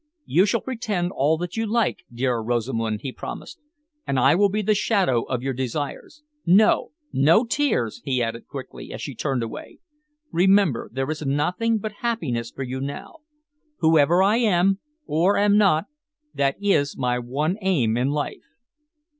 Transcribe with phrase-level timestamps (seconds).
[0.25, 3.59] "You shall pretend all that you like, dear Rosamund," he promised,
[4.07, 6.23] "and I will be the shadow of your desires.
[6.43, 6.89] No!
[7.13, 9.77] No tears!" he added quickly, as she turned away.
[10.31, 13.17] "Remember there is nothing but happiness for you now.
[13.77, 15.85] Whoever I am or am not,
[16.33, 18.55] that is my one aim in life."